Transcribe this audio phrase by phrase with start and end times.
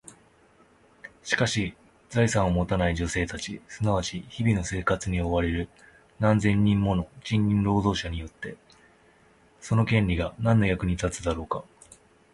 [1.21, 1.75] しかし、
[2.09, 5.69] 財産を持たない女性たち、すなわち日々の生活に追われる
[6.17, 8.57] 何千人もの賃金労働者にとって、
[9.59, 11.63] その権利が何の役に立つのだろうか？